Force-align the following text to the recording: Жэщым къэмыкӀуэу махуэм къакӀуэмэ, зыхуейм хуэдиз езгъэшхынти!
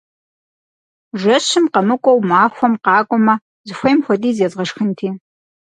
Жэщым 1.21 1.65
къэмыкӀуэу 1.73 2.19
махуэм 2.29 2.73
къакӀуэмэ, 2.83 3.35
зыхуейм 3.67 3.99
хуэдиз 4.05 4.37
езгъэшхынти! 4.45 5.07